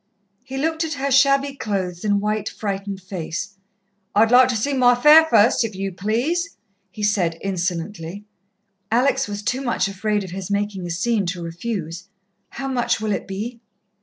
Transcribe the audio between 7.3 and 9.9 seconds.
insolently. Alex was too much